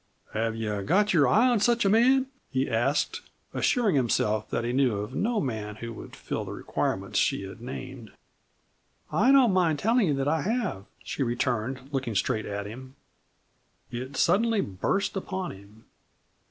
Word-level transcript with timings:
"Have 0.33 0.55
you 0.55 0.81
got 0.81 1.13
your 1.13 1.27
eye 1.27 1.47
on 1.47 1.59
such 1.59 1.85
a 1.85 1.89
man?" 1.89 2.25
he 2.49 2.67
asked, 2.67 3.21
assuring 3.53 3.95
himself 3.95 4.49
that 4.49 4.63
he 4.63 4.73
knew 4.73 4.97
of 4.97 5.13
no 5.13 5.39
man 5.39 5.75
who 5.75 5.93
would 5.93 6.15
fill 6.15 6.43
the 6.43 6.53
requirements 6.53 7.19
she 7.19 7.43
had 7.43 7.61
named. 7.61 8.11
"I 9.11 9.31
don't 9.31 9.53
mind 9.53 9.77
telling 9.77 10.07
you 10.07 10.15
that 10.15 10.27
I 10.27 10.41
have," 10.41 10.85
she 11.03 11.21
returned, 11.21 11.89
looking 11.91 12.15
straight 12.15 12.47
at 12.47 12.65
him. 12.65 12.95
It 13.91 14.17
suddenly 14.17 14.59
burst 14.59 15.15
upon 15.15 15.51
him. 15.51 15.85